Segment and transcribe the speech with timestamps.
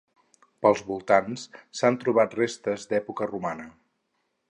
[0.65, 1.45] Pels voltants,
[1.81, 3.73] s'han trobat restes d'època romana.